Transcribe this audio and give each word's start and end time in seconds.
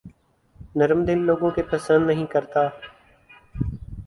نرم 0.77 0.99
دل 1.07 1.19
لوگوں 1.27 1.49
کے 1.55 1.63
پسند 1.71 2.07
نہیں 2.07 2.25
کرتا 2.25 2.67